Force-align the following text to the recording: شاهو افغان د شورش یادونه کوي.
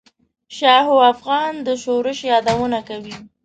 شاهو 0.57 0.95
افغان 1.13 1.53
د 1.67 1.69
شورش 1.83 2.19
یادونه 2.31 2.79
کوي. 2.89 3.15